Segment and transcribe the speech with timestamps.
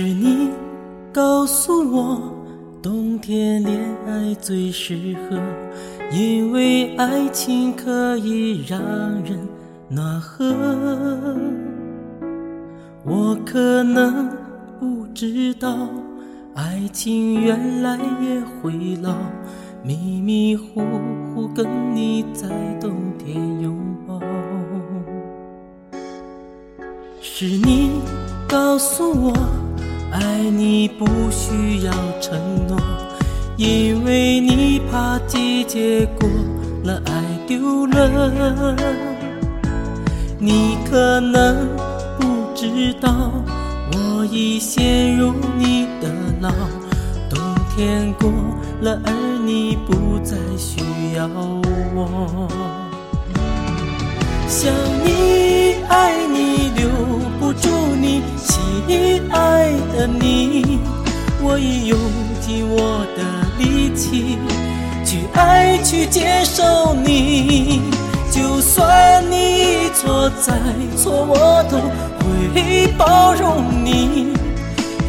[0.00, 0.48] 是你
[1.12, 2.32] 告诉我，
[2.80, 5.36] 冬天恋爱最适合，
[6.12, 8.80] 因为爱情可以让
[9.24, 9.36] 人
[9.88, 10.54] 暖和。
[13.04, 14.30] 我可能
[14.78, 15.76] 不知道，
[16.54, 19.16] 爱情原来也会老，
[19.82, 20.80] 迷迷糊
[21.34, 22.48] 糊跟你在
[22.80, 23.76] 冬天拥
[24.06, 24.20] 抱。
[27.20, 28.00] 是你
[28.48, 29.32] 告诉我，
[30.12, 32.78] 爱你不需要承诺，
[33.56, 36.28] 因为你怕季节过
[36.84, 37.12] 了，爱
[37.46, 38.76] 丢了。
[40.38, 41.68] 你可能
[42.18, 43.32] 不知道，
[43.92, 46.08] 我已陷入你的
[46.40, 46.50] 牢，
[47.28, 47.38] 冬
[47.74, 48.30] 天过
[48.80, 49.12] 了，而
[49.44, 50.80] 你不再需
[51.16, 51.28] 要
[51.94, 52.48] 我。
[54.48, 54.72] 想
[55.04, 56.88] 你，爱你，留
[57.38, 57.68] 不住
[58.00, 59.70] 你，亲爱，
[62.48, 63.20] 尽我的
[63.58, 64.38] 力气
[65.04, 67.82] 去爱，去接受你。
[68.30, 69.34] 就算你
[69.84, 70.58] 一错再
[70.96, 71.76] 错，我都
[72.24, 74.32] 会包容你。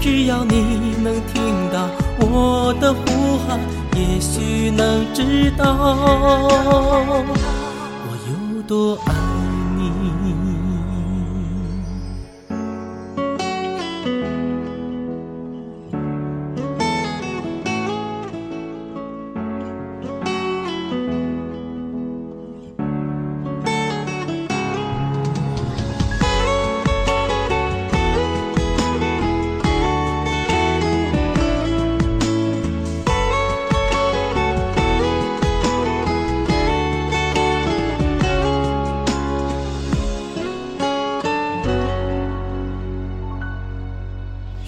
[0.00, 1.88] 只要你能听到
[2.20, 3.58] 我的呼喊，
[3.96, 5.74] 也许能知道
[7.98, 9.12] 我有多爱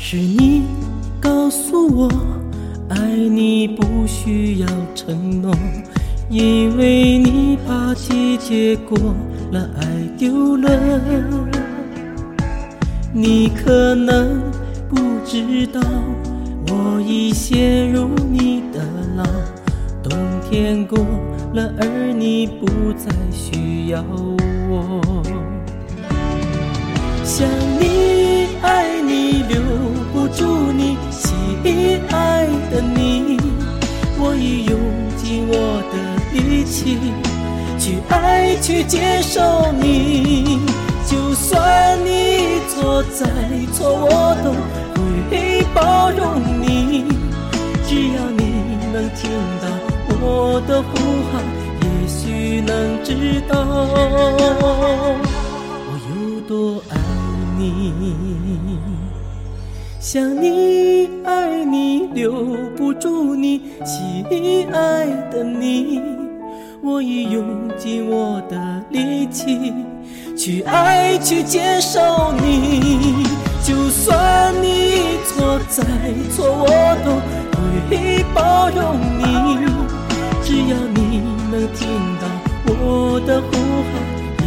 [0.08, 0.62] 是你
[1.20, 2.08] 告诉我，
[2.88, 5.52] 爱你不需要承诺，
[6.30, 8.96] 因为你怕季节过
[9.50, 9.84] 了，爱
[10.16, 10.70] 丢了。
[13.12, 14.40] 你可能
[14.88, 15.80] 不知道，
[16.68, 18.84] 我已陷入你的
[19.16, 19.24] 牢，
[20.04, 20.16] 冬
[20.48, 21.00] 天过
[21.52, 24.04] 了，而你不再需要
[24.70, 25.02] 我。
[27.24, 27.48] 想
[27.80, 27.85] 你，
[37.86, 40.58] 去爱，去接受你。
[41.06, 43.24] 就算你一错再
[43.72, 44.50] 错，我都
[45.30, 47.04] 会包容你。
[47.86, 48.42] 只要你
[48.92, 49.30] 能听
[49.62, 49.68] 到
[50.20, 50.98] 我的呼
[51.30, 51.40] 喊，
[51.80, 53.54] 也许能知道
[55.86, 56.92] 我有多爱
[57.56, 57.62] 你。
[60.00, 62.32] 想你，爱你，留
[62.76, 66.02] 不住你，亲爱的你，
[66.86, 69.74] 我已用尽我的力气
[70.38, 73.26] 去爱，去接受你。
[73.64, 75.82] 就算你一错再
[76.30, 76.66] 错，我
[77.04, 77.10] 都
[77.90, 79.24] 会包容你。
[80.44, 81.20] 只要你
[81.50, 81.88] 能听
[82.20, 82.24] 到
[82.68, 83.50] 我的呼
[83.90, 83.92] 喊，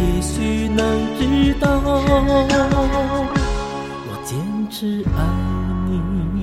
[0.22, 0.80] 许能
[1.18, 1.20] 知
[1.60, 1.68] 道
[4.08, 4.38] 我坚
[4.70, 5.18] 持爱
[6.34, 6.39] 你。